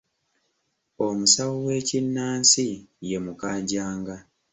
Omusawo 1.07 1.55
w'ekinnansi 1.65 2.67
ye 3.09 3.17
Mukaajanga. 3.25 4.15